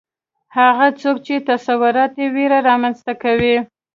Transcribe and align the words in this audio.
هغه 0.57 0.87
څوک 1.01 1.17
چې 1.25 1.35
تصورات 1.49 2.13
یې 2.21 2.27
ویره 2.35 2.59
رامنځته 2.69 3.13
کوي 3.23 3.55